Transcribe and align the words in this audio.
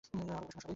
ভালভাবে 0.03 0.47
শোন, 0.47 0.49
সবাই। 0.55 0.69